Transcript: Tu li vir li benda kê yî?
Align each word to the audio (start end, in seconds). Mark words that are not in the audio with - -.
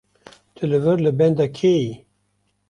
Tu 0.53 0.63
li 0.71 0.79
vir 0.85 0.97
li 1.05 1.11
benda 1.19 1.45
kê 1.57 1.73
yî? 1.83 1.91